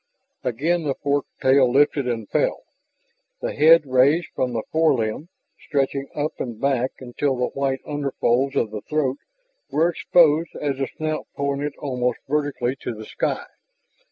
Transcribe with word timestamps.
Again 0.43 0.81
the 0.85 0.95
forked 0.95 1.29
tail 1.43 1.71
lifted 1.71 2.07
and 2.07 2.27
fell, 2.27 2.63
the 3.39 3.53
head, 3.53 3.85
raised 3.85 4.29
from 4.33 4.51
the 4.51 4.63
forelimb, 4.73 5.27
stretching 5.59 6.07
up 6.15 6.39
and 6.39 6.59
back 6.59 6.93
until 6.99 7.35
the 7.35 7.49
white 7.49 7.83
underfolds 7.85 8.55
of 8.55 8.71
the 8.71 8.81
throat 8.81 9.19
were 9.69 9.89
exposed 9.89 10.55
as 10.59 10.79
the 10.79 10.87
snout 10.97 11.27
pointed 11.35 11.75
almost 11.77 12.17
vertically 12.27 12.75
to 12.77 12.95
the 12.95 13.05
sky. 13.05 13.45